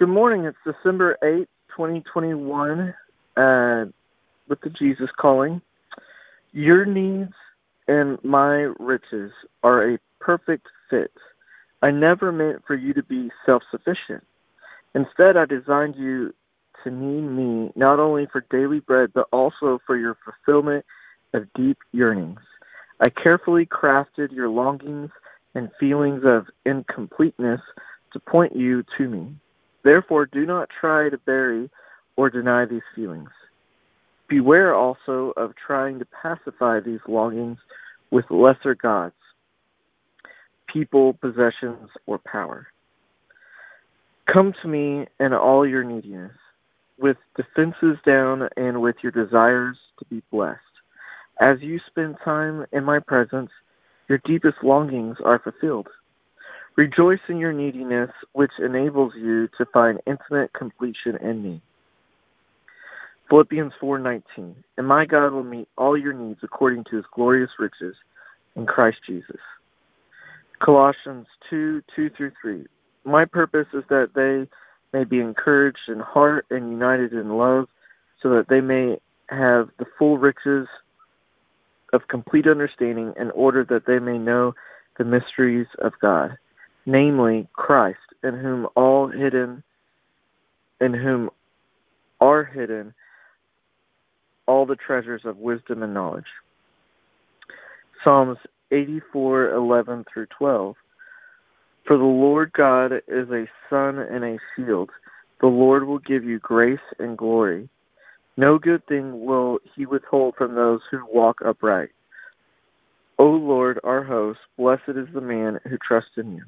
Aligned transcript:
Good 0.00 0.08
morning. 0.08 0.46
It's 0.46 0.56
December 0.64 1.18
8th, 1.22 1.46
2021, 1.76 2.94
uh, 3.36 3.84
with 4.48 4.58
the 4.62 4.70
Jesus 4.70 5.10
calling. 5.18 5.60
Your 6.52 6.86
needs 6.86 7.34
and 7.86 8.18
my 8.24 8.72
riches 8.78 9.30
are 9.62 9.90
a 9.90 9.98
perfect 10.18 10.68
fit. 10.88 11.12
I 11.82 11.90
never 11.90 12.32
meant 12.32 12.62
for 12.66 12.74
you 12.74 12.94
to 12.94 13.02
be 13.02 13.30
self 13.44 13.62
sufficient. 13.70 14.24
Instead, 14.94 15.36
I 15.36 15.44
designed 15.44 15.96
you 15.96 16.34
to 16.82 16.90
need 16.90 17.20
me 17.20 17.70
not 17.76 18.00
only 18.00 18.24
for 18.24 18.46
daily 18.50 18.80
bread, 18.80 19.10
but 19.12 19.28
also 19.34 19.82
for 19.86 19.98
your 19.98 20.16
fulfillment 20.24 20.86
of 21.34 21.46
deep 21.52 21.76
yearnings. 21.92 22.40
I 23.00 23.10
carefully 23.10 23.66
crafted 23.66 24.32
your 24.32 24.48
longings 24.48 25.10
and 25.54 25.70
feelings 25.78 26.22
of 26.24 26.46
incompleteness 26.64 27.60
to 28.14 28.18
point 28.18 28.56
you 28.56 28.82
to 28.96 29.06
me. 29.06 29.34
Therefore, 29.82 30.26
do 30.26 30.44
not 30.46 30.68
try 30.68 31.08
to 31.08 31.18
bury 31.18 31.70
or 32.16 32.30
deny 32.30 32.64
these 32.64 32.82
feelings. 32.94 33.30
Beware 34.28 34.74
also 34.74 35.32
of 35.36 35.54
trying 35.56 35.98
to 35.98 36.06
pacify 36.06 36.80
these 36.80 37.00
longings 37.08 37.58
with 38.10 38.30
lesser 38.30 38.74
gods, 38.74 39.14
people, 40.66 41.14
possessions, 41.14 41.88
or 42.06 42.18
power. 42.18 42.66
Come 44.26 44.52
to 44.62 44.68
me 44.68 45.06
in 45.18 45.32
all 45.32 45.66
your 45.66 45.82
neediness, 45.82 46.32
with 46.98 47.16
defenses 47.36 47.96
down 48.04 48.48
and 48.56 48.80
with 48.80 48.96
your 49.02 49.12
desires 49.12 49.76
to 49.98 50.04
be 50.04 50.22
blessed. 50.30 50.60
As 51.40 51.60
you 51.60 51.80
spend 51.86 52.16
time 52.22 52.66
in 52.70 52.84
my 52.84 53.00
presence, 53.00 53.50
your 54.08 54.18
deepest 54.24 54.62
longings 54.62 55.16
are 55.24 55.38
fulfilled. 55.38 55.88
Rejoice 56.76 57.20
in 57.28 57.38
your 57.38 57.52
neediness, 57.52 58.10
which 58.32 58.52
enables 58.58 59.14
you 59.14 59.48
to 59.58 59.66
find 59.66 60.00
intimate 60.06 60.52
completion 60.52 61.16
in 61.16 61.42
me. 61.42 61.60
Philippians 63.28 63.72
4:19. 63.80 64.54
And 64.76 64.86
my 64.86 65.04
God 65.04 65.32
will 65.32 65.44
meet 65.44 65.68
all 65.76 65.96
your 65.96 66.12
needs 66.12 66.42
according 66.42 66.84
to 66.84 66.96
his 66.96 67.04
glorious 67.12 67.50
riches 67.58 67.96
in 68.56 68.66
Christ 68.66 68.98
Jesus. 69.06 69.40
Colossians 70.58 71.26
2, 71.48 71.82
2 71.94 72.10
through 72.10 72.32
3. 72.42 72.66
My 73.04 73.24
purpose 73.24 73.68
is 73.72 73.84
that 73.88 74.14
they 74.14 74.48
may 74.92 75.04
be 75.04 75.20
encouraged 75.20 75.88
in 75.88 76.00
heart 76.00 76.46
and 76.50 76.70
united 76.70 77.12
in 77.12 77.36
love, 77.36 77.68
so 78.20 78.28
that 78.30 78.48
they 78.48 78.60
may 78.60 78.98
have 79.28 79.70
the 79.78 79.86
full 79.98 80.18
riches 80.18 80.68
of 81.92 82.08
complete 82.08 82.46
understanding 82.46 83.14
in 83.16 83.30
order 83.30 83.64
that 83.64 83.86
they 83.86 83.98
may 83.98 84.18
know 84.18 84.54
the 84.98 85.04
mysteries 85.04 85.68
of 85.78 85.92
God, 86.00 86.36
namely 86.90 87.46
Christ, 87.52 87.98
in 88.22 88.34
whom 88.36 88.66
all 88.74 89.06
hidden 89.06 89.62
in 90.80 90.94
whom 90.94 91.30
are 92.20 92.42
hidden 92.42 92.94
all 94.46 94.66
the 94.66 94.76
treasures 94.76 95.22
of 95.24 95.36
wisdom 95.36 95.82
and 95.82 95.94
knowledge. 95.94 96.26
Psalms 98.02 98.38
84:11 98.72 100.04
through 100.04 100.26
12. 100.26 100.76
For 101.84 101.96
the 101.96 102.04
Lord 102.04 102.52
God 102.52 102.92
is 103.06 103.30
a 103.30 103.48
sun 103.68 103.98
and 103.98 104.24
a 104.24 104.38
shield. 104.54 104.90
The 105.40 105.46
Lord 105.46 105.84
will 105.84 105.98
give 105.98 106.24
you 106.24 106.38
grace 106.38 106.78
and 106.98 107.16
glory. 107.16 107.68
No 108.36 108.58
good 108.58 108.84
thing 108.86 109.24
will 109.24 109.58
he 109.74 109.86
withhold 109.86 110.34
from 110.36 110.54
those 110.54 110.80
who 110.90 111.04
walk 111.06 111.40
upright. 111.44 111.90
O 113.18 113.26
Lord, 113.26 113.78
our 113.84 114.02
host, 114.02 114.40
blessed 114.56 114.96
is 114.96 115.08
the 115.12 115.20
man 115.20 115.60
who 115.68 115.76
trusts 115.78 116.16
in 116.16 116.36
you. 116.36 116.44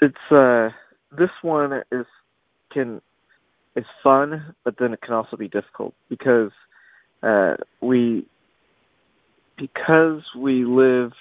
It's 0.00 0.32
uh 0.32 0.70
this 1.12 1.30
one 1.42 1.82
is 1.92 2.06
can 2.72 3.00
is 3.76 3.84
fun, 4.02 4.54
but 4.64 4.76
then 4.78 4.92
it 4.92 5.00
can 5.02 5.14
also 5.14 5.36
be 5.36 5.48
difficult 5.48 5.94
because 6.08 6.52
uh 7.22 7.56
we 7.80 8.26
because 9.56 10.22
we 10.34 10.64
live 10.64 11.12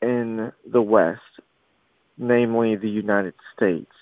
in 0.00 0.52
the 0.66 0.80
West, 0.80 1.20
namely 2.16 2.76
the 2.76 2.88
United 2.88 3.34
States, 3.54 3.92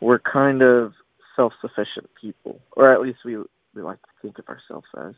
we're 0.00 0.18
kind 0.18 0.62
of 0.62 0.92
self-sufficient 1.34 2.08
people, 2.20 2.60
or 2.76 2.92
at 2.92 3.00
least 3.00 3.18
we 3.24 3.36
we 3.74 3.82
like 3.82 4.00
to 4.02 4.08
think 4.22 4.38
of 4.38 4.48
ourselves 4.48 4.86
as 4.96 5.14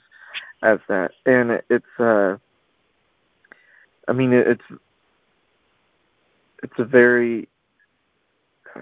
as 0.62 0.78
that. 0.88 1.10
And 1.26 1.60
it's 1.68 2.00
uh, 2.00 2.36
I 4.08 4.12
mean 4.12 4.32
it's 4.32 4.62
it's 6.66 6.78
a 6.80 6.84
very 6.84 7.48
uh, 8.74 8.80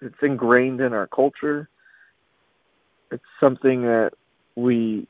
it's 0.00 0.22
ingrained 0.22 0.80
in 0.80 0.94
our 0.94 1.06
culture. 1.06 1.68
It's 3.10 3.22
something 3.38 3.82
that 3.82 4.12
we 4.56 5.06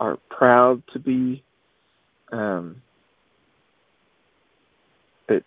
are 0.00 0.16
proud 0.30 0.82
to 0.94 0.98
be. 0.98 1.42
Um, 2.32 2.80
it's 5.28 5.46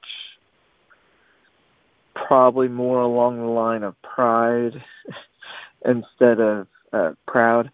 probably 2.14 2.68
more 2.68 3.02
along 3.02 3.38
the 3.38 3.48
line 3.48 3.82
of 3.82 4.00
pride 4.04 4.84
instead 5.86 6.40
of 6.40 6.68
uh, 6.94 7.14
proud. 7.26 7.72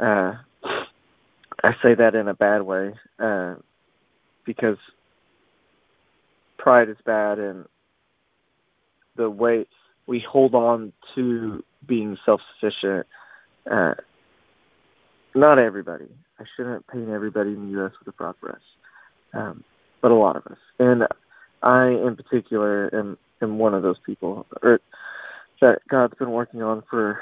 Uh, 0.00 0.34
I 1.62 1.76
say 1.80 1.94
that 1.94 2.16
in 2.16 2.26
a 2.26 2.34
bad 2.34 2.62
way 2.62 2.94
uh, 3.20 3.54
because 4.44 4.78
pride 6.68 6.90
is 6.90 6.98
bad, 7.06 7.38
and 7.38 7.64
the 9.16 9.30
way 9.30 9.64
we 10.06 10.20
hold 10.20 10.54
on 10.54 10.92
to 11.14 11.64
being 11.86 12.18
self-sufficient. 12.26 13.06
Uh, 13.70 13.94
not 15.34 15.58
everybody. 15.58 16.08
I 16.38 16.44
shouldn't 16.54 16.86
paint 16.86 17.08
everybody 17.08 17.54
in 17.54 17.64
the 17.64 17.72
U.S. 17.78 17.92
with 17.98 18.08
a 18.08 18.12
broad 18.12 18.38
brush, 18.38 18.60
um, 19.32 19.64
but 20.02 20.10
a 20.10 20.14
lot 20.14 20.36
of 20.36 20.46
us. 20.46 20.58
And 20.78 21.06
I, 21.62 21.86
in 21.86 22.16
particular, 22.16 22.94
am 22.94 23.16
am 23.40 23.58
one 23.58 23.72
of 23.72 23.82
those 23.82 23.98
people, 24.04 24.44
or 24.62 24.78
that 25.62 25.80
God's 25.88 26.18
been 26.18 26.32
working 26.32 26.62
on 26.62 26.82
for 26.90 27.18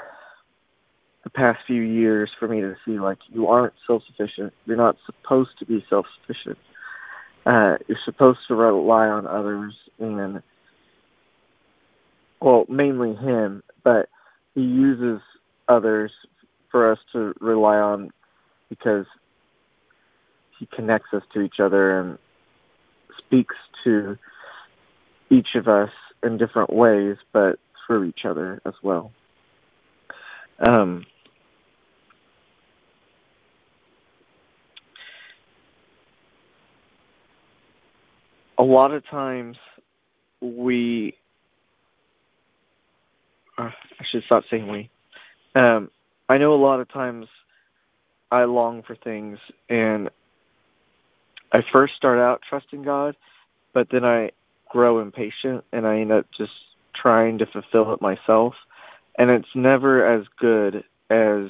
the 1.23 1.29
past 1.29 1.59
few 1.65 1.83
years 1.83 2.29
for 2.37 2.49
me 2.49 2.59
to 2.59 2.75
see 2.83 2.99
like 2.99 3.19
you 3.29 3.47
aren't 3.47 3.75
self-sufficient. 3.87 4.51
You're 4.65 4.75
not 4.75 4.97
supposed 5.05 5.57
to 5.59 5.65
be 5.65 5.85
self-sufficient. 5.89 6.57
Uh, 7.47 7.77
you're 7.87 7.97
supposed 8.03 8.39
to 8.45 8.55
rely 8.55 9.07
on 9.07 9.25
others 9.25 9.73
and 9.99 10.43
well, 12.41 12.65
mainly 12.67 13.15
him, 13.15 13.63
but 13.85 14.09
he 14.53 14.61
uses 14.61 15.21
others 15.69 16.11
for 16.69 16.91
us 16.91 16.99
to 17.13 17.33
rely 17.39 17.77
on 17.77 18.11
because 18.67 19.05
he 20.59 20.67
connects 20.75 21.13
us 21.13 21.23
to 21.33 21.39
each 21.39 21.61
other 21.61 21.97
and 21.97 22.17
speaks 23.17 23.55
to 23.85 24.17
each 25.29 25.55
of 25.55 25.69
us 25.69 25.91
in 26.23 26.37
different 26.37 26.73
ways, 26.73 27.15
but 27.31 27.59
through 27.85 28.03
each 28.03 28.25
other 28.25 28.61
as 28.65 28.73
well. 28.83 29.13
Um, 30.67 31.05
a 38.57 38.63
lot 38.63 38.91
of 38.91 39.05
times 39.07 39.57
we 40.41 41.15
uh, 43.57 43.71
I 43.99 44.03
should 44.03 44.23
stop 44.23 44.43
saying 44.49 44.67
we. 44.67 44.89
Um, 45.55 45.89
I 46.29 46.37
know 46.37 46.53
a 46.53 46.55
lot 46.55 46.79
of 46.79 46.89
times 46.89 47.27
I 48.31 48.43
long 48.43 48.83
for 48.83 48.95
things 48.95 49.39
and 49.69 50.09
I 51.51 51.63
first 51.71 51.95
start 51.95 52.19
out 52.19 52.43
trusting 52.47 52.83
God, 52.83 53.15
but 53.73 53.89
then 53.89 54.03
I 54.03 54.31
grow 54.69 54.99
impatient 54.99 55.63
and 55.71 55.87
I 55.87 55.99
end 55.99 56.11
up 56.11 56.29
just 56.31 56.51
trying 56.93 57.37
to 57.39 57.45
fulfill 57.45 57.93
it 57.93 58.01
myself. 58.01 58.55
And 59.17 59.31
it's 59.31 59.55
never 59.55 60.05
as 60.05 60.25
good 60.37 60.83
as 61.09 61.49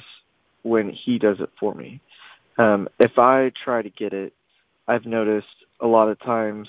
when 0.62 0.90
He 0.90 1.18
does 1.18 1.40
it 1.40 1.50
for 1.58 1.74
me. 1.74 2.00
Um, 2.56 2.88
if 2.98 3.18
I 3.18 3.50
try 3.50 3.82
to 3.82 3.90
get 3.90 4.12
it, 4.12 4.32
I've 4.86 5.04
noticed 5.04 5.64
a 5.80 5.86
lot 5.86 6.08
of 6.08 6.18
times, 6.20 6.68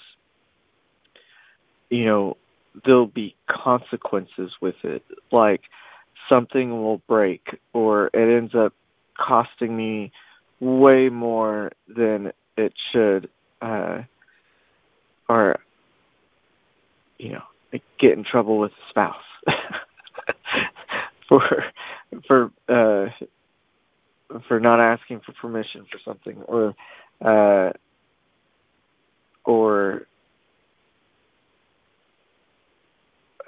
you 1.90 2.06
know, 2.06 2.38
there'll 2.86 3.08
be 3.08 3.36
consequences 3.48 4.52
with 4.62 4.84
it. 4.84 5.04
Like 5.32 5.62
something 6.30 6.72
will 6.72 7.00
break 7.08 7.60
or 7.74 8.08
it 8.14 8.38
ends 8.38 8.56
up 8.56 8.74
costing 9.18 9.76
me 9.76 10.12
way 10.60 11.10
more 11.10 11.72
than 11.88 12.32
it 12.58 12.74
should 12.92 13.30
uh 13.62 14.02
or 15.28 15.60
you 17.18 17.32
know 17.32 17.44
get 17.98 18.18
in 18.18 18.24
trouble 18.24 18.58
with 18.60 18.72
the 18.72 18.90
spouse 18.90 19.58
for 21.28 21.66
for 22.28 22.52
uh 22.68 23.08
for 24.48 24.60
not 24.60 24.80
asking 24.80 25.20
for 25.22 25.32
permission 25.34 25.86
for 25.92 26.00
something 26.04 26.42
or 26.44 26.76
uh 27.22 27.72
or 29.46 30.06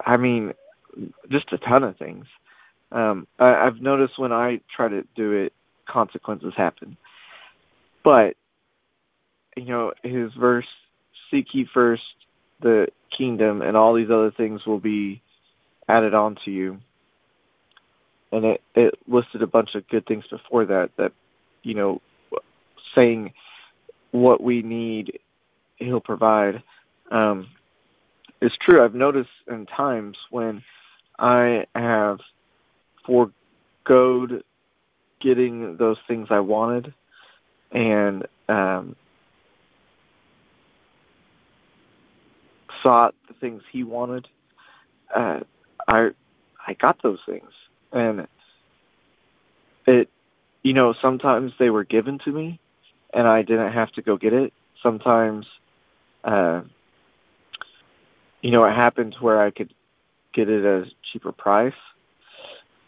I 0.04 0.16
mean, 0.16 0.54
just 1.30 1.52
a 1.52 1.58
ton 1.58 1.84
of 1.84 1.96
things. 1.96 2.26
Um, 2.90 3.26
I, 3.38 3.54
I've 3.54 3.80
noticed 3.80 4.18
when 4.18 4.32
I 4.32 4.60
try 4.74 4.88
to 4.88 5.04
do 5.14 5.32
it, 5.32 5.52
consequences 5.86 6.54
happen. 6.56 6.96
But 8.04 8.36
you 9.56 9.66
know, 9.66 9.92
his 10.02 10.32
verse, 10.34 10.66
"Seek 11.30 11.54
ye 11.54 11.64
first 11.64 12.02
the 12.60 12.88
kingdom, 13.10 13.62
and 13.62 13.76
all 13.76 13.94
these 13.94 14.10
other 14.10 14.30
things 14.30 14.64
will 14.66 14.78
be 14.78 15.22
added 15.88 16.14
on 16.14 16.36
to 16.44 16.50
you." 16.50 16.78
And 18.30 18.44
it 18.44 18.62
it 18.74 18.94
listed 19.06 19.42
a 19.42 19.46
bunch 19.46 19.74
of 19.74 19.88
good 19.88 20.06
things 20.06 20.26
before 20.28 20.66
that. 20.66 20.90
That 20.96 21.12
you 21.62 21.74
know, 21.74 22.00
saying 22.94 23.32
what 24.10 24.42
we 24.42 24.62
need, 24.62 25.18
he'll 25.76 26.00
provide. 26.00 26.62
Um, 27.10 27.48
it's 28.42 28.56
true. 28.56 28.82
I've 28.84 28.94
noticed 28.94 29.30
in 29.48 29.66
times 29.66 30.18
when 30.30 30.64
I 31.16 31.66
have 31.76 32.18
foregoed 33.06 34.42
getting 35.20 35.76
those 35.76 35.98
things 36.08 36.26
I 36.30 36.40
wanted 36.40 36.92
and 37.70 38.26
um, 38.48 38.96
sought 42.82 43.14
the 43.28 43.34
things 43.34 43.62
he 43.70 43.84
wanted, 43.84 44.26
uh, 45.14 45.40
I 45.86 46.10
I 46.66 46.74
got 46.74 47.00
those 47.02 47.20
things, 47.24 47.50
and 47.92 48.26
it 49.86 50.08
you 50.64 50.72
know 50.72 50.94
sometimes 51.00 51.52
they 51.60 51.70
were 51.70 51.84
given 51.84 52.18
to 52.24 52.32
me, 52.32 52.58
and 53.14 53.28
I 53.28 53.42
didn't 53.42 53.72
have 53.72 53.92
to 53.92 54.02
go 54.02 54.16
get 54.16 54.32
it. 54.32 54.52
Sometimes, 54.82 55.46
uh, 56.24 56.62
you 58.42 58.50
know, 58.50 58.64
it 58.64 58.72
happened 58.72 59.16
where 59.20 59.40
I 59.40 59.50
could 59.50 59.72
get 60.34 60.48
it 60.48 60.64
at 60.64 60.86
a 60.86 60.90
cheaper 61.10 61.32
price. 61.32 61.72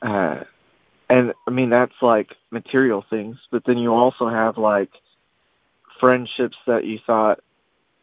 Uh, 0.02 0.40
and 1.08 1.32
I 1.46 1.50
mean 1.50 1.70
that's 1.70 1.94
like 2.02 2.34
material 2.50 3.04
things, 3.08 3.38
but 3.50 3.64
then 3.64 3.78
you 3.78 3.94
also 3.94 4.28
have 4.28 4.58
like 4.58 4.90
friendships 6.00 6.56
that 6.66 6.84
you 6.84 6.98
thought 7.06 7.40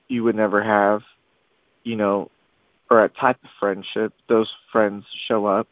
you 0.07 0.24
would 0.24 0.36
never 0.36 0.63
have, 0.63 1.03
you 1.83 1.95
know, 1.95 2.31
or 2.89 3.03
a 3.03 3.09
type 3.09 3.38
of 3.44 3.50
friendship. 3.59 4.13
Those 4.27 4.51
friends 4.71 5.06
show 5.27 5.45
up, 5.45 5.68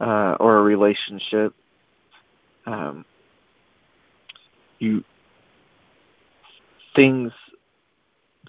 uh, 0.00 0.36
or 0.40 0.58
a 0.58 0.62
relationship. 0.62 1.54
Um, 2.66 3.04
you 4.78 5.04
things 6.94 7.32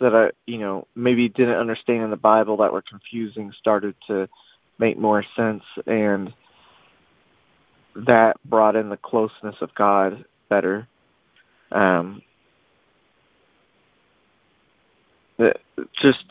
that 0.02 0.16
I, 0.16 0.32
you 0.46 0.58
know, 0.58 0.88
maybe 0.96 1.30
didn't 1.30 1.56
understand 1.56 2.04
in 2.04 2.10
the 2.10 2.18
Bible 2.18 2.58
that 2.58 2.74
were 2.74 2.82
confusing 2.82 3.54
started 3.58 3.96
to 4.08 4.28
make 4.78 4.98
more 4.98 5.24
sense, 5.36 5.64
and 5.86 6.34
that 7.96 8.38
brought 8.44 8.76
in 8.76 8.90
the 8.90 8.98
closeness 8.98 9.56
of 9.62 9.74
God 9.76 10.26
better. 10.50 10.88
Um, 11.72 12.22
just 15.94 16.26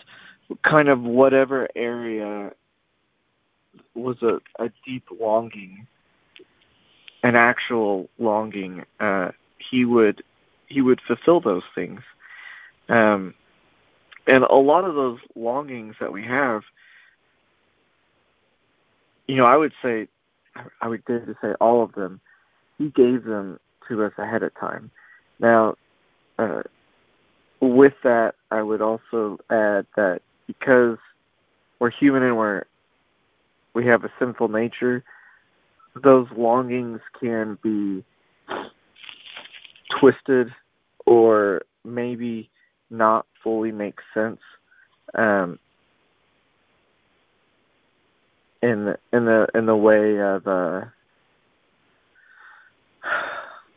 kind 0.63 0.89
of 0.89 1.01
whatever 1.03 1.69
area 1.75 2.53
was 3.95 4.23
a, 4.23 4.41
a 4.59 4.71
deep 4.85 5.05
longing, 5.19 5.87
an 7.23 7.37
actual 7.37 8.09
longing, 8.19 8.85
uh, 8.99 9.31
he 9.59 9.85
would 9.85 10.23
he 10.67 10.81
would 10.81 11.01
fulfill 11.01 11.41
those 11.41 11.65
things. 11.75 12.01
Um, 12.89 13.35
and 14.31 14.45
a 14.45 14.55
lot 14.55 14.85
of 14.85 14.95
those 14.95 15.19
longings 15.35 15.97
that 16.01 16.13
we 16.13 16.23
have, 16.23 16.63
you 19.27 19.35
know, 19.35 19.45
I 19.45 19.57
would 19.57 19.73
say, 19.83 20.07
I 20.81 20.87
would 20.87 21.05
dare 21.05 21.27
to 21.27 21.37
say 21.43 21.55
all 21.61 21.83
of 21.83 21.93
them, 21.95 22.21
he 22.79 22.91
gave 22.91 23.25
them 23.25 23.59
to 23.89 24.05
us 24.05 24.13
ahead 24.19 24.45
of 24.45 24.55
time. 24.55 24.93
Now, 25.41 25.75
uh, 26.39 26.63
with 27.61 27.95
that, 28.05 28.37
I 28.53 28.63
would 28.63 28.81
also 28.81 29.41
add 29.51 29.87
that 29.97 30.23
because 30.47 30.99
we're 31.81 31.91
human 31.91 32.23
and 32.23 32.37
we're 32.37 32.65
we 33.75 33.87
have 33.87 34.05
a 34.05 34.13
sinful 34.19 34.49
nature, 34.49 35.03
those 35.95 36.29
longings 36.37 37.01
can 37.19 37.59
be 37.63 38.05
twisted 39.91 40.53
or 41.05 41.63
maybe 41.85 42.49
not 42.91 43.27
fully 43.43 43.73
make 43.73 43.99
sense 44.13 44.41
um, 45.15 45.59
in 48.63 48.95
in 49.13 49.25
the 49.25 49.47
in 49.55 49.67
the 49.67 49.77
way 49.77 50.21
of 50.21 50.47
uh, 50.47 50.83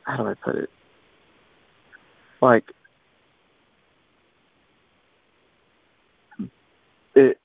how 0.04 0.18
do 0.18 0.27
I 0.27 0.33
put 0.33 0.56
it? 0.56 0.69
Like 2.42 2.65
it 7.15 7.39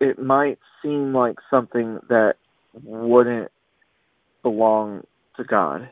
it 0.00 0.18
might 0.18 0.58
seem 0.82 1.14
like 1.14 1.36
something 1.50 1.98
that 2.08 2.36
wouldn't 2.84 3.50
belong 4.42 5.04
to 5.36 5.44
God, 5.44 5.90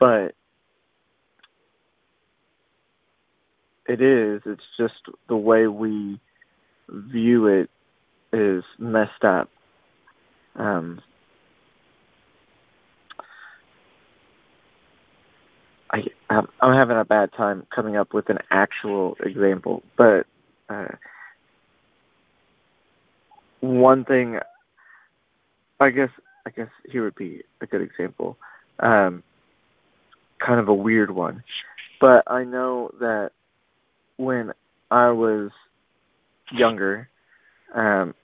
but 0.00 0.34
it 3.88 4.00
is. 4.00 4.42
It's 4.46 4.62
just 4.76 4.94
the 5.28 5.36
way 5.36 5.66
we 5.66 6.20
view 6.88 7.46
it 7.46 7.70
is 8.32 8.64
messed 8.78 9.24
up. 9.24 9.48
Um, 10.56 11.00
I 15.90 16.04
I'm 16.30 16.48
having 16.60 16.96
a 16.96 17.04
bad 17.04 17.32
time 17.32 17.66
coming 17.74 17.96
up 17.96 18.12
with 18.12 18.28
an 18.28 18.38
actual 18.50 19.16
example, 19.20 19.82
but 19.96 20.26
uh, 20.68 20.88
one 23.60 24.04
thing, 24.04 24.38
I 25.78 25.90
guess 25.90 26.10
I 26.46 26.50
guess 26.50 26.68
here 26.90 27.04
would 27.04 27.14
be 27.14 27.42
a 27.60 27.66
good 27.66 27.82
example. 27.82 28.36
Um, 28.80 29.22
kind 30.38 30.58
of 30.58 30.68
a 30.68 30.74
weird 30.74 31.10
one, 31.10 31.44
but 32.00 32.24
I 32.26 32.44
know 32.44 32.90
that 33.00 33.30
when 34.16 34.52
I 34.90 35.10
was 35.10 35.50
younger, 36.52 37.08
um, 37.74 38.14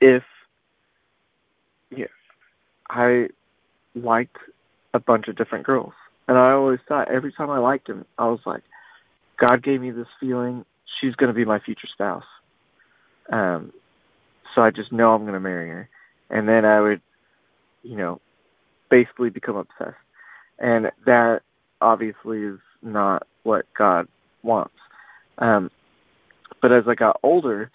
if 0.00 0.22
yeah, 1.90 2.06
I 2.90 3.28
liked 3.94 4.36
a 4.92 5.00
bunch 5.00 5.28
of 5.28 5.36
different 5.36 5.64
girls, 5.64 5.92
and 6.28 6.38
I 6.38 6.52
always 6.52 6.80
thought 6.88 7.08
every 7.08 7.32
time 7.32 7.50
I 7.50 7.58
liked 7.58 7.88
him, 7.88 8.04
I 8.18 8.26
was 8.26 8.40
like, 8.44 8.62
God 9.38 9.62
gave 9.62 9.80
me 9.80 9.90
this 9.90 10.08
feeling. 10.20 10.64
She's 11.00 11.14
going 11.14 11.28
to 11.28 11.34
be 11.34 11.44
my 11.44 11.58
future 11.58 11.88
spouse. 11.88 12.24
Um, 13.30 13.72
so 14.54 14.62
I 14.62 14.70
just 14.70 14.92
know 14.92 15.14
I'm 15.14 15.22
going 15.22 15.34
to 15.34 15.40
marry 15.40 15.68
her, 15.68 15.88
and 16.30 16.48
then 16.48 16.64
I 16.64 16.80
would, 16.80 17.00
you 17.82 17.96
know, 17.96 18.20
basically 18.90 19.30
become 19.30 19.56
obsessed, 19.56 19.96
and 20.58 20.92
that 21.06 21.42
obviously 21.80 22.42
is 22.42 22.58
not 22.84 23.26
what 23.42 23.66
God 23.76 24.08
wants. 24.42 24.74
Um, 25.38 25.70
but 26.60 26.72
as 26.72 26.84
I 26.86 26.94
got 26.94 27.18
older, 27.22 27.70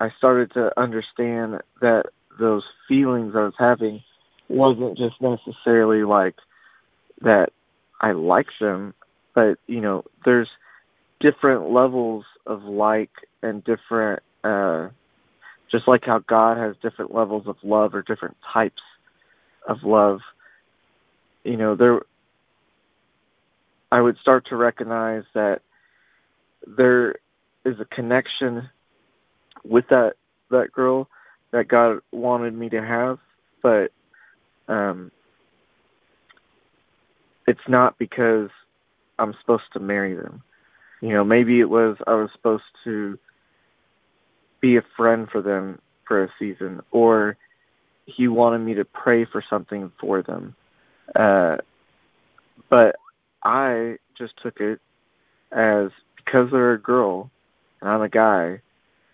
I 0.00 0.10
started 0.18 0.52
to 0.54 0.78
understand 0.78 1.60
that 1.80 2.06
those 2.38 2.64
feelings 2.88 3.34
I 3.36 3.42
was 3.42 3.54
having 3.58 4.02
wasn't 4.48 4.98
just 4.98 5.20
necessarily 5.20 6.04
like 6.04 6.36
that 7.22 7.52
I 8.00 8.12
like 8.12 8.48
them, 8.60 8.94
but 9.34 9.58
you 9.66 9.80
know, 9.80 10.04
there's 10.24 10.48
different 11.20 11.70
levels 11.70 12.24
of 12.46 12.64
like 12.64 13.10
and 13.42 13.64
different 13.64 14.22
uh 14.42 14.88
just 15.70 15.88
like 15.88 16.04
how 16.04 16.18
God 16.20 16.58
has 16.58 16.76
different 16.82 17.14
levels 17.14 17.46
of 17.46 17.56
love 17.62 17.94
or 17.94 18.02
different 18.02 18.36
types 18.52 18.82
of 19.66 19.82
love. 19.82 20.20
You 21.44 21.56
know, 21.56 21.74
there 21.74 22.00
I 23.90 24.00
would 24.00 24.18
start 24.18 24.46
to 24.46 24.56
recognize 24.56 25.24
that 25.34 25.62
there 26.66 27.16
is 27.64 27.78
a 27.80 27.84
connection 27.84 28.68
with 29.64 29.88
that 29.88 30.14
that 30.50 30.72
girl 30.72 31.08
that 31.50 31.68
God 31.68 32.00
wanted 32.12 32.54
me 32.54 32.68
to 32.70 32.82
have, 32.82 33.18
but 33.62 33.92
um, 34.68 35.10
it's 37.46 37.68
not 37.68 37.98
because 37.98 38.50
I'm 39.18 39.34
supposed 39.40 39.72
to 39.72 39.80
marry 39.80 40.14
them. 40.14 40.42
You 41.00 41.10
know, 41.10 41.24
maybe 41.24 41.60
it 41.60 41.68
was 41.68 41.96
I 42.06 42.14
was 42.14 42.30
supposed 42.32 42.64
to 42.84 43.18
be 44.60 44.76
a 44.76 44.84
friend 44.96 45.28
for 45.30 45.42
them 45.42 45.80
for 46.06 46.24
a 46.24 46.28
season, 46.38 46.82
or 46.90 47.36
he 48.06 48.28
wanted 48.28 48.58
me 48.58 48.74
to 48.74 48.84
pray 48.84 49.24
for 49.24 49.42
something 49.48 49.92
for 49.98 50.22
them. 50.22 50.54
Uh, 51.14 51.58
but 52.68 52.96
I 53.44 53.98
just 54.16 54.34
took 54.42 54.60
it 54.60 54.80
as 55.52 55.90
because 56.16 56.50
they're 56.50 56.72
a 56.72 56.80
girl 56.80 57.30
and 57.80 57.90
I'm 57.90 58.02
a 58.02 58.08
guy, 58.08 58.60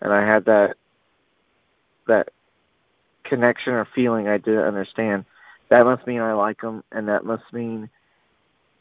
and 0.00 0.12
I 0.12 0.24
had 0.24 0.44
that 0.46 0.76
that 2.06 2.30
connection 3.24 3.72
or 3.72 3.86
feeling 3.94 4.28
I 4.28 4.38
didn't 4.38 4.64
understand. 4.64 5.24
That 5.70 5.84
must 5.84 6.06
mean 6.06 6.20
I 6.20 6.32
like 6.32 6.60
them, 6.60 6.82
and 6.92 7.08
that 7.08 7.24
must 7.24 7.44
mean 7.52 7.90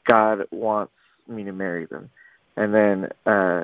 God 0.07 0.45
wants 0.51 0.93
me 1.27 1.43
to 1.43 1.51
marry 1.51 1.85
them. 1.85 2.09
And 2.55 2.73
then, 2.73 3.09
uh, 3.25 3.63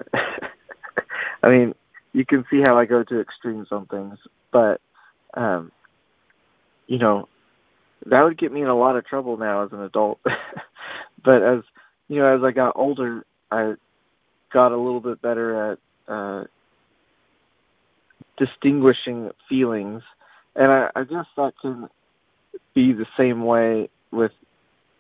I 1.44 1.50
mean, 1.50 1.74
you 2.14 2.26
can 2.26 2.46
see 2.50 2.62
how 2.62 2.78
I 2.78 2.86
go 2.86 3.04
to 3.04 3.20
extremes 3.20 3.68
on 3.72 3.88
things, 3.88 4.18
but 4.52 4.82
um, 5.34 5.72
you 6.88 6.98
know, 6.98 7.28
that 8.06 8.24
would 8.24 8.38
get 8.38 8.52
me 8.52 8.62
in 8.62 8.68
a 8.68 8.78
lot 8.78 8.96
of 8.96 9.06
trouble 9.06 9.38
now 9.38 9.64
as 9.64 9.72
an 9.72 9.82
adult. 9.82 10.20
but 11.26 11.42
as 11.42 11.64
you 12.08 12.20
know, 12.20 12.38
as 12.38 12.44
I 12.44 12.52
got 12.52 12.74
older, 12.76 13.26
I 13.52 13.74
got 14.54 14.72
a 14.72 14.78
little 14.78 15.02
bit 15.02 15.22
better 15.22 15.72
at 15.72 15.80
uh, 16.08 16.44
distinguishing 18.38 19.32
feelings, 19.50 20.04
and 20.56 20.72
I, 20.72 20.92
I 20.96 21.04
guess 21.04 21.26
that 21.36 21.54
can 21.62 21.90
be 22.74 22.94
the 22.94 23.08
same 23.18 23.44
way 23.44 23.90
with 24.12 24.32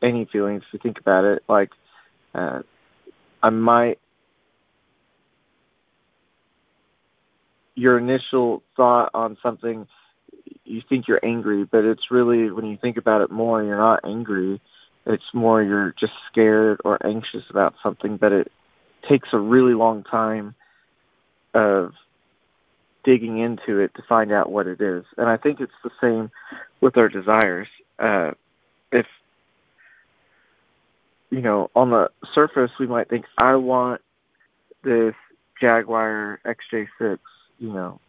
any 0.02 0.26
feelings. 0.26 0.64
If 0.68 0.74
you 0.74 0.80
think 0.80 1.00
about 1.00 1.24
it, 1.24 1.44
like 1.48 1.70
uh, 2.34 2.64
I 3.42 3.50
might 3.52 4.00
your 7.76 7.98
initial 7.98 8.64
thought 8.76 9.12
on 9.14 9.38
something 9.44 9.86
you 10.64 10.82
think 10.88 11.08
you're 11.08 11.24
angry, 11.24 11.66
but 11.66 11.86
it's 11.86 12.10
really 12.10 12.50
when 12.52 12.66
you 12.66 12.78
think 12.78 12.98
about 12.98 13.22
it 13.22 13.32
more, 13.32 13.64
you're 13.64 13.78
not 13.78 14.02
angry. 14.04 14.60
It's 15.06 15.34
more 15.34 15.62
you're 15.62 15.94
just 16.00 16.14
scared 16.32 16.82
or 16.84 17.04
anxious 17.06 17.44
about 17.50 17.76
something, 17.84 18.18
but 18.18 18.32
it 18.32 18.52
takes 19.08 19.30
a 19.34 19.40
really 19.40 19.74
long 19.74 20.04
time 20.04 20.56
of 21.54 21.94
digging 23.04 23.38
into 23.38 23.80
it 23.80 23.94
to 23.96 24.02
find 24.02 24.32
out 24.32 24.52
what 24.52 24.66
it 24.68 24.82
is. 24.82 25.06
And 25.18 25.30
I 25.30 25.38
think 25.38 25.62
it's 25.62 25.72
the 25.84 25.92
same 26.02 26.32
with 26.82 26.98
our 26.98 27.08
desires. 27.08 27.68
Uh, 28.00 28.32
if 28.92 29.06
you 31.30 31.42
know, 31.42 31.70
on 31.76 31.90
the 31.90 32.10
surface, 32.34 32.72
we 32.80 32.88
might 32.88 33.10
think, 33.10 33.26
I 33.38 33.56
want 33.56 34.02
this 34.84 35.16
Jaguar 35.60 36.40
XJ6, 36.46 37.20
you 37.60 37.74
know, 37.74 38.00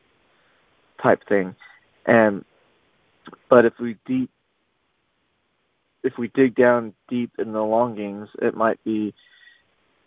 type 1.02 1.26
thing. 1.28 1.54
And 2.04 2.44
but 3.48 3.64
if 3.64 3.78
we 3.80 3.96
deep 4.06 4.30
if 6.06 6.16
we 6.16 6.28
dig 6.28 6.54
down 6.54 6.94
deep 7.08 7.32
in 7.36 7.52
the 7.52 7.62
longings, 7.62 8.28
it 8.40 8.56
might 8.56 8.82
be 8.84 9.12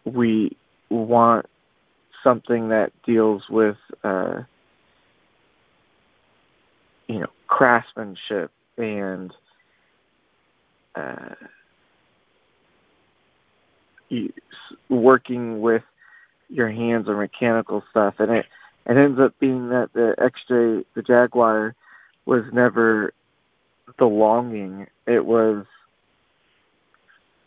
we 0.06 0.56
want 0.90 1.46
something 2.24 2.70
that 2.70 2.94
deals 3.06 3.44
with 3.50 3.76
uh, 4.06 4.42
you 7.08 7.20
know 7.20 7.28
craftsmanship 7.48 8.50
and 8.78 9.34
uh, 10.96 11.36
working 14.88 15.60
with 15.60 15.84
your 16.48 16.70
hands 16.70 17.10
or 17.10 17.18
mechanical 17.18 17.84
stuff, 17.92 18.16
and 18.20 18.32
it 18.32 18.46
it 18.86 18.96
ends 18.96 19.20
up 19.20 19.38
being 19.40 19.68
that 19.68 19.92
the 19.92 20.16
XJ 20.18 20.86
the 20.94 21.02
Jaguar 21.02 21.76
was 22.26 22.46
never 22.54 23.14
the 23.98 24.06
longing. 24.06 24.88
It 25.06 25.26
was 25.26 25.66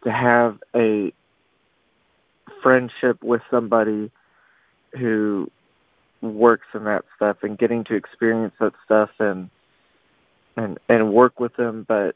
to 0.04 0.12
have 0.12 0.58
a 0.74 1.12
friendship 2.62 3.22
with 3.22 3.42
somebody 3.50 4.10
who 4.98 5.50
works 6.20 6.66
in 6.74 6.84
that 6.84 7.04
stuff 7.16 7.38
and 7.42 7.58
getting 7.58 7.84
to 7.84 7.94
experience 7.94 8.54
that 8.60 8.72
stuff 8.84 9.10
and 9.18 9.50
and 10.56 10.78
and 10.88 11.12
work 11.12 11.40
with 11.40 11.54
them 11.56 11.84
but 11.88 12.14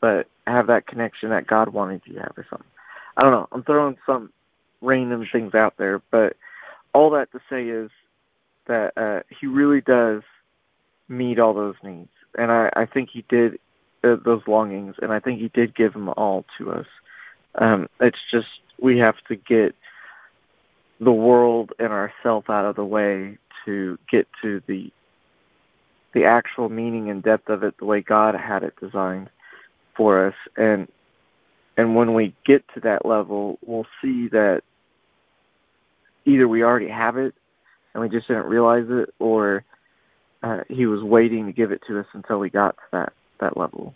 but 0.00 0.26
have 0.46 0.66
that 0.66 0.86
connection 0.86 1.30
that 1.30 1.46
God 1.46 1.70
wanted 1.70 2.02
you 2.04 2.14
to 2.14 2.20
have 2.20 2.32
or 2.36 2.46
something. 2.50 2.68
I 3.16 3.22
don't 3.22 3.32
know. 3.32 3.48
I'm 3.52 3.62
throwing 3.62 3.96
some 4.04 4.30
random 4.82 5.26
things 5.32 5.54
out 5.54 5.74
there, 5.78 6.02
but 6.10 6.36
all 6.92 7.10
that 7.10 7.32
to 7.32 7.40
say 7.48 7.68
is 7.68 7.90
that 8.66 8.92
uh, 8.98 9.20
he 9.40 9.46
really 9.46 9.80
does 9.80 10.22
meet 11.08 11.38
all 11.38 11.54
those 11.54 11.76
needs, 11.82 12.10
and 12.36 12.52
I, 12.52 12.70
I 12.76 12.84
think 12.86 13.10
he 13.12 13.24
did 13.30 13.58
uh, 14.04 14.16
those 14.24 14.42
longings, 14.46 14.96
and 15.00 15.12
I 15.12 15.20
think 15.20 15.40
he 15.40 15.48
did 15.48 15.74
give 15.74 15.92
them 15.92 16.08
all 16.10 16.44
to 16.58 16.72
us. 16.72 16.86
Um, 17.56 17.88
it's 18.00 18.18
just 18.30 18.48
we 18.80 18.98
have 18.98 19.16
to 19.28 19.36
get 19.36 19.74
the 21.00 21.12
world 21.12 21.72
and 21.78 21.92
ourself 21.92 22.48
out 22.50 22.64
of 22.64 22.76
the 22.76 22.84
way 22.84 23.38
to 23.64 23.98
get 24.10 24.28
to 24.42 24.62
the 24.66 24.90
the 26.12 26.24
actual 26.24 26.68
meaning 26.68 27.10
and 27.10 27.22
depth 27.22 27.48
of 27.48 27.64
it 27.64 27.76
the 27.78 27.84
way 27.84 28.00
God 28.00 28.36
had 28.36 28.62
it 28.62 28.74
designed 28.80 29.28
for 29.96 30.26
us 30.26 30.34
and 30.56 30.88
and 31.76 31.96
when 31.96 32.14
we 32.14 32.34
get 32.44 32.64
to 32.74 32.80
that 32.80 33.04
level 33.04 33.58
we'll 33.64 33.86
see 34.00 34.28
that 34.28 34.62
either 36.24 36.46
we 36.46 36.62
already 36.62 36.88
have 36.88 37.16
it 37.16 37.34
and 37.92 38.02
we 38.02 38.08
just 38.08 38.28
didn't 38.28 38.46
realize 38.46 38.86
it 38.88 39.12
or 39.18 39.64
uh, 40.42 40.60
he 40.68 40.86
was 40.86 41.02
waiting 41.02 41.46
to 41.46 41.52
give 41.52 41.72
it 41.72 41.80
to 41.86 41.98
us 41.98 42.06
until 42.12 42.38
we 42.38 42.50
got 42.50 42.76
to 42.76 42.82
that 42.92 43.12
that 43.40 43.56
level 43.56 43.94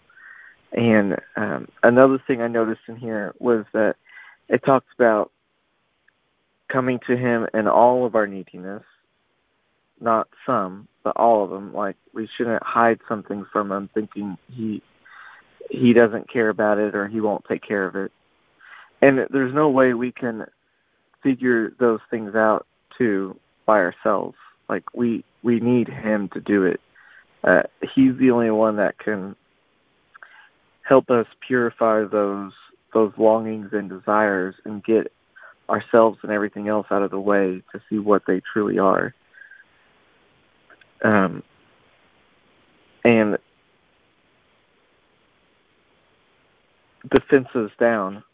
and 0.73 1.17
um, 1.37 1.69
another 1.83 2.23
thing 2.27 2.43
I 2.43 2.49
noticed 2.49 2.83
in 2.89 2.97
here 2.97 3.35
was 3.39 3.65
that 3.73 3.97
it 4.49 4.63
talks 4.65 4.87
about 4.95 5.31
coming 6.69 7.01
to 7.07 7.17
him 7.17 7.47
in 7.55 7.67
all 7.67 8.05
of 8.05 8.15
our 8.15 8.27
neediness, 8.27 8.83
not 10.01 10.29
some, 10.45 10.87
but 11.03 11.17
all 11.17 11.43
of 11.43 11.51
them. 11.51 11.73
Like 11.73 11.97
we 12.13 12.29
shouldn't 12.37 12.63
hide 12.63 13.01
something 13.09 13.47
from 13.51 13.73
him, 13.73 13.89
thinking 13.95 14.37
he 14.53 14.83
he 15.71 15.93
doesn't 15.93 16.31
care 16.31 16.49
about 16.49 16.79
it 16.79 16.95
or 16.95 17.09
he 17.09 17.21
won't 17.21 17.45
take 17.47 17.63
care 17.63 17.87
of 17.87 17.95
it. 17.95 18.13
And 19.03 19.27
there's 19.31 19.55
no 19.55 19.69
way 19.69 19.95
we 19.95 20.13
can 20.13 20.47
figure 21.23 21.73
those 21.79 22.01
things 22.11 22.35
out 22.35 22.67
too 22.97 23.39
by 23.65 23.79
ourselves. 23.79 24.37
Like 24.69 24.85
we 24.95 25.25
we 25.43 25.61
need 25.61 25.89
him 25.89 26.29
to 26.31 26.41
do 26.41 26.65
it. 26.65 26.81
Uh, 27.45 27.63
he's 27.95 28.17
the 28.19 28.31
only 28.31 28.51
one 28.51 28.77
that 28.77 28.99
can 28.99 29.37
help 30.83 31.11
us 31.11 31.27
purify 31.47 32.05
those 32.05 32.53
those 32.95 33.13
longings 33.19 33.69
and 33.73 33.91
desires 33.91 34.55
and 34.65 34.83
get 34.83 35.13
ourselves 35.69 36.19
and 36.23 36.33
everything 36.33 36.69
else 36.69 36.87
out 36.91 37.03
of 37.03 37.11
the 37.11 37.21
way 37.21 37.63
to 37.71 37.81
see 37.89 37.99
what 37.99 38.23
they 38.27 38.41
truly 38.53 38.79
are. 38.79 39.15
Um, 41.03 41.43
and 43.05 43.39
defenses 47.11 47.71
down, 47.79 48.25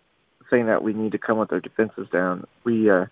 saying 0.50 0.66
that 0.66 0.82
we 0.82 0.92
need 0.92 1.12
to 1.12 1.18
come 1.18 1.38
with 1.38 1.52
our 1.52 1.61
defenses 1.61 2.06
down. 2.12 2.46
We, 2.62 2.88
uh, 2.88 3.06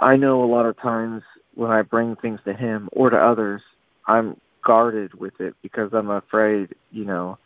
I 0.00 0.16
know 0.16 0.44
a 0.44 0.46
lot 0.46 0.66
of 0.66 0.76
times 0.76 1.22
when 1.54 1.70
I 1.70 1.82
bring 1.82 2.16
things 2.16 2.40
to 2.44 2.52
him 2.52 2.88
or 2.92 3.10
to 3.10 3.16
others, 3.16 3.62
I'm 4.08 4.40
guarded 4.64 5.14
with 5.14 5.40
it 5.40 5.54
because 5.62 5.90
I'm 5.92 6.10
afraid, 6.10 6.74
you 6.90 7.04
know, 7.04 7.38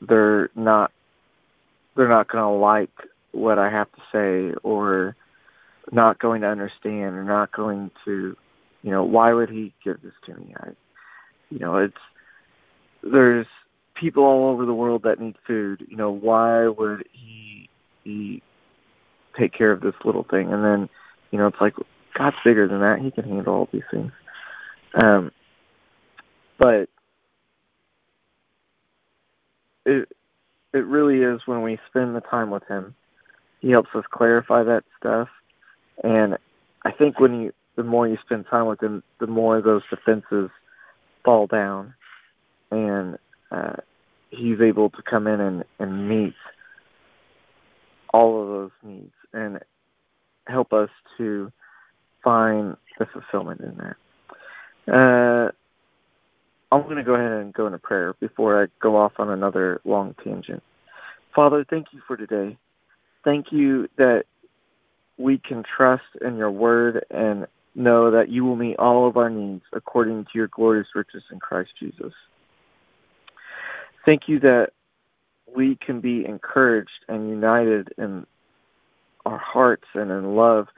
they're 0.00 0.50
not 0.54 0.90
they're 1.96 2.08
not 2.08 2.28
going 2.28 2.42
to 2.42 2.50
like 2.50 2.90
what 3.32 3.58
I 3.58 3.70
have 3.70 3.88
to 3.92 4.02
say 4.12 4.54
or 4.62 5.16
not 5.92 6.18
going 6.18 6.42
to 6.42 6.48
understand 6.48 7.14
or 7.14 7.24
not 7.24 7.52
going 7.52 7.90
to 8.04 8.36
you 8.82 8.90
know 8.90 9.04
why 9.04 9.32
would 9.32 9.50
he 9.50 9.72
give 9.84 10.02
this 10.02 10.12
to 10.26 10.34
me? 10.34 10.54
I 10.58 10.70
you 11.50 11.58
know 11.58 11.76
it's 11.76 11.94
there's 13.02 13.46
people 13.94 14.24
all 14.24 14.50
over 14.50 14.66
the 14.66 14.74
world 14.74 15.02
that 15.04 15.20
need 15.20 15.36
food. 15.46 15.86
You 15.88 15.96
know 15.96 16.10
why 16.10 16.68
would 16.68 17.06
he 17.12 17.68
he 18.04 18.42
take 19.38 19.52
care 19.52 19.72
of 19.72 19.80
this 19.80 19.94
little 20.04 20.24
thing? 20.24 20.52
And 20.52 20.64
then 20.64 20.88
you 21.30 21.38
know 21.38 21.46
it's 21.46 21.60
like 21.60 21.74
God's 22.14 22.36
bigger 22.44 22.66
than 22.66 22.80
that. 22.80 23.00
He 23.00 23.10
can 23.10 23.24
handle 23.24 23.54
all 23.54 23.68
these 23.72 23.82
things. 23.90 24.12
Um 24.94 25.30
but 26.58 26.88
it 29.84 30.08
it 30.72 30.84
really 30.84 31.22
is 31.22 31.40
when 31.46 31.62
we 31.62 31.78
spend 31.88 32.14
the 32.14 32.20
time 32.20 32.50
with 32.50 32.66
him. 32.68 32.94
He 33.60 33.70
helps 33.70 33.88
us 33.94 34.04
clarify 34.10 34.62
that 34.64 34.84
stuff, 34.98 35.28
and 36.04 36.36
I 36.84 36.92
think 36.92 37.18
when 37.18 37.40
you 37.40 37.52
the 37.76 37.84
more 37.84 38.08
you 38.08 38.18
spend 38.24 38.46
time 38.50 38.66
with 38.66 38.82
him, 38.82 39.02
the 39.20 39.26
more 39.26 39.60
those 39.60 39.82
defenses 39.90 40.50
fall 41.24 41.46
down, 41.46 41.94
and 42.70 43.18
uh, 43.50 43.76
he's 44.30 44.60
able 44.60 44.90
to 44.90 45.02
come 45.02 45.26
in 45.26 45.40
and, 45.40 45.64
and 45.78 46.08
meet 46.08 46.34
all 48.12 48.42
of 48.42 48.48
those 48.48 48.70
needs 48.82 49.12
and 49.32 49.60
help 50.46 50.72
us 50.72 50.88
to 51.18 51.52
find 52.24 52.76
the 52.98 53.06
fulfillment 53.06 53.60
in 53.60 53.76
that. 53.76 53.96
Uh, 54.92 55.50
I'm 56.72 56.82
going 56.82 56.96
to 56.96 57.04
go 57.04 57.14
ahead 57.14 57.32
and 57.32 57.52
go 57.54 57.66
into 57.66 57.78
prayer 57.78 58.14
before 58.20 58.62
I 58.62 58.66
go 58.80 58.96
off 58.96 59.12
on 59.18 59.30
another 59.30 59.80
long 59.84 60.14
tangent. 60.24 60.62
Father, 61.34 61.64
thank 61.68 61.88
you 61.92 62.00
for 62.06 62.16
today. 62.16 62.56
thank 63.24 63.52
you 63.52 63.88
that 63.98 64.24
we 65.18 65.38
can 65.38 65.62
trust 65.64 66.04
in 66.24 66.36
your 66.36 66.50
word 66.50 67.04
and 67.10 67.46
know 67.74 68.10
that 68.10 68.28
you 68.30 68.44
will 68.44 68.56
meet 68.56 68.76
all 68.78 69.06
of 69.06 69.16
our 69.16 69.30
needs 69.30 69.64
according 69.72 70.24
to 70.24 70.30
your 70.34 70.48
glorious 70.48 70.88
riches 70.94 71.22
in 71.30 71.38
Christ 71.38 71.70
Jesus. 71.78 72.12
Thank 74.04 74.28
you 74.28 74.38
that 74.40 74.70
we 75.54 75.76
can 75.76 76.00
be 76.00 76.24
encouraged 76.24 77.04
and 77.08 77.28
united 77.28 77.92
in 77.98 78.26
our 79.24 79.38
hearts 79.38 79.86
and 79.94 80.10
in 80.10 80.36
love 80.36 80.68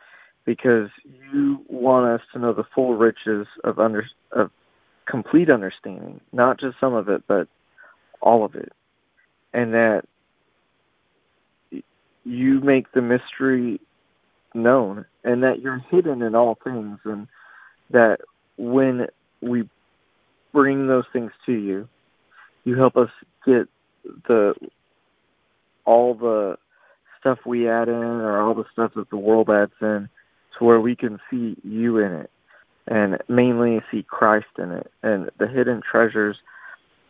because 0.45 0.89
you 1.33 1.65
want 1.69 2.07
us 2.07 2.27
to 2.33 2.39
know 2.39 2.53
the 2.53 2.65
full 2.75 2.97
riches 2.97 3.47
of 3.65 3.79
under 3.79 4.07
of 4.33 4.51
complete 5.09 5.51
understanding, 5.51 6.21
not 6.33 6.61
just 6.61 6.79
some 6.79 6.95
of 6.95 7.09
it, 7.09 7.23
but 7.27 7.49
all 8.21 8.45
of 8.45 8.55
it. 8.55 8.73
And 9.53 9.73
that 9.75 10.05
you 12.25 12.61
make 12.61 12.93
the 12.93 13.01
mystery 13.01 13.81
known 14.55 15.07
and 15.25 15.43
that 15.43 15.61
you're 15.61 15.83
hidden 15.91 16.23
in 16.23 16.35
all 16.35 16.59
things 16.63 16.99
and 17.05 17.27
that 17.91 18.21
when 18.59 19.07
we 19.41 19.69
bring 20.53 20.87
those 20.87 21.05
things 21.13 21.33
to 21.47 21.53
you, 21.53 21.89
you 22.65 22.77
help 22.77 22.97
us 22.97 23.11
get 23.47 23.69
the 24.27 24.55
all 25.87 26.15
the 26.15 26.59
stuff 27.19 27.39
we 27.47 27.69
add 27.69 27.89
in 27.89 27.95
or 27.95 28.41
all 28.43 28.55
the 28.55 28.67
stuff 28.73 28.93
that 28.95 29.09
the 29.09 29.17
world 29.17 29.49
adds 29.49 29.73
in 29.81 30.09
to 30.59 30.65
where 30.65 30.81
we 30.81 30.95
can 30.95 31.19
see 31.31 31.57
you 31.65 31.99
in 31.99 32.13
it 32.13 32.31
and 32.89 33.19
mainly 33.29 33.81
see 33.91 34.03
Christ 34.03 34.47
in 34.59 34.73
it 34.73 34.91
and 35.03 35.31
the 35.39 35.47
hidden 35.47 35.83
treasures 35.83 36.37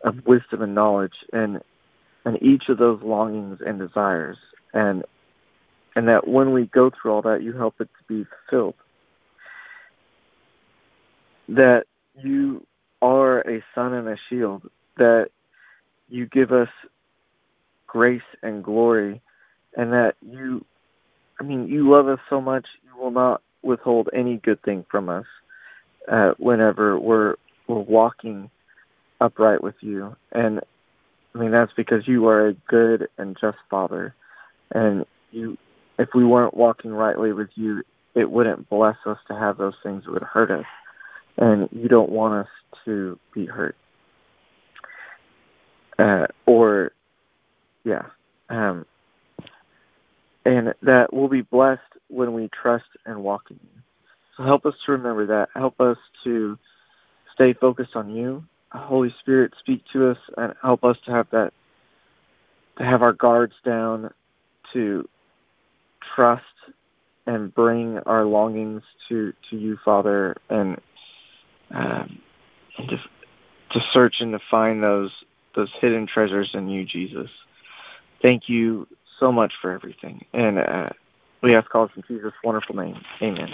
of 0.03 0.25
wisdom 0.25 0.61
and 0.61 0.75
knowledge 0.75 1.13
and 1.33 1.61
and 2.25 2.41
each 2.43 2.63
of 2.67 2.77
those 2.77 3.01
longings 3.01 3.59
and 3.65 3.79
desires. 3.79 4.37
And 4.73 5.03
and 5.95 6.07
that 6.07 6.27
when 6.27 6.51
we 6.51 6.65
go 6.67 6.89
through 6.91 7.11
all 7.11 7.21
that 7.23 7.43
you 7.43 7.53
help 7.53 7.75
it 7.79 7.89
to 7.97 8.03
be 8.07 8.27
fulfilled. 8.49 8.75
That 11.47 11.85
you 12.21 12.65
are 13.01 13.39
a 13.49 13.63
sun 13.73 13.93
and 13.93 14.07
a 14.09 14.17
shield. 14.29 14.69
That 14.97 15.29
you 16.09 16.25
give 16.25 16.51
us 16.51 16.69
grace 17.87 18.21
and 18.43 18.63
glory. 18.63 19.21
And 19.77 19.93
that 19.93 20.15
you 20.21 20.65
I 21.39 21.43
mean 21.43 21.69
you 21.69 21.89
love 21.89 22.09
us 22.09 22.19
so 22.29 22.41
much 22.41 22.67
you 22.83 23.01
will 23.01 23.11
not 23.11 23.41
withhold 23.61 24.09
any 24.13 24.37
good 24.37 24.61
thing 24.63 24.85
from 24.89 25.07
us 25.07 25.25
uh, 26.09 26.33
whenever 26.37 26.99
we're 26.99 27.35
we're 27.67 27.79
walking 27.79 28.49
upright 29.21 29.63
with 29.63 29.75
you 29.81 30.15
and 30.31 30.61
I 31.35 31.37
mean 31.37 31.51
that's 31.51 31.73
because 31.75 32.07
you 32.07 32.27
are 32.27 32.47
a 32.47 32.53
good 32.53 33.07
and 33.17 33.37
just 33.39 33.57
father 33.69 34.15
and 34.71 35.05
you 35.31 35.57
if 35.97 36.09
we 36.15 36.25
weren't 36.25 36.55
walking 36.55 36.91
rightly 36.91 37.33
with 37.33 37.49
you 37.55 37.83
it 38.15 38.31
wouldn't 38.31 38.69
bless 38.69 38.97
us 39.05 39.19
to 39.27 39.35
have 39.35 39.57
those 39.57 39.75
things 39.83 40.03
It 40.07 40.11
would 40.11 40.23
hurt 40.23 40.51
us 40.51 40.65
and 41.37 41.69
you 41.71 41.87
don't 41.87 42.09
want 42.09 42.45
us 42.45 42.51
to 42.85 43.19
be 43.33 43.45
hurt 43.45 43.75
uh, 45.99 46.27
or 46.45 46.93
yeah. 47.83 48.03
Um, 48.49 48.85
and 50.45 50.73
that 50.81 51.13
we'll 51.13 51.27
be 51.27 51.41
blessed 51.41 51.81
when 52.07 52.33
we 52.33 52.49
trust 52.49 52.85
and 53.05 53.23
walk 53.23 53.43
in 53.49 53.59
you. 53.61 53.81
So 54.39 54.45
help 54.45 54.65
us 54.65 54.73
to 54.85 54.93
remember 54.93 55.25
that. 55.27 55.49
Help 55.53 55.81
us 55.81 55.97
to 56.23 56.57
stay 57.33 57.51
focused 57.51 57.95
on 57.95 58.09
you. 58.09 58.45
Holy 58.71 59.13
Spirit, 59.19 59.53
speak 59.59 59.83
to 59.91 60.11
us 60.11 60.17
and 60.37 60.53
help 60.61 60.85
us 60.85 60.95
to 61.05 61.11
have 61.11 61.27
that, 61.31 61.51
to 62.77 62.85
have 62.85 63.01
our 63.01 63.11
guards 63.11 63.55
down, 63.65 64.13
to 64.71 65.09
trust 66.15 66.43
and 67.27 67.53
bring 67.53 67.99
our 68.05 68.23
longings 68.23 68.81
to, 69.09 69.33
to 69.49 69.57
you, 69.57 69.77
Father, 69.83 70.37
and, 70.49 70.79
um, 71.71 72.21
and 72.77 72.89
to, 72.89 72.97
to 73.71 73.81
search 73.91 74.21
and 74.21 74.31
to 74.31 74.39
find 74.49 74.81
those 74.81 75.11
those 75.55 75.71
hidden 75.81 76.05
treasures 76.07 76.51
in 76.53 76.69
you, 76.69 76.85
Jesus. 76.85 77.29
Thank 78.21 78.47
you 78.47 78.87
so 79.19 79.31
much 79.31 79.53
for 79.59 79.71
everything. 79.71 80.23
And 80.31 80.59
uh, 80.59 80.89
we 81.41 81.55
ask 81.55 81.73
all 81.73 81.89
in 81.95 82.03
Jesus' 82.07 82.33
wonderful 82.43 82.75
name. 82.75 83.01
Amen. 83.21 83.51